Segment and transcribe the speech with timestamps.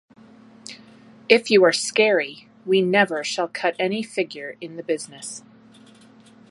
[1.29, 5.43] If you are scary, we never shall cut any figure in the business.